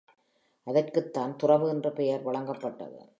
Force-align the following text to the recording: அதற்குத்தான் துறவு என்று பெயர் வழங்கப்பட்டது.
அதற்குத்தான் 0.67 1.35
துறவு 1.35 1.69
என்று 1.69 1.91
பெயர் 1.91 2.25
வழங்கப்பட்டது. 2.25 3.01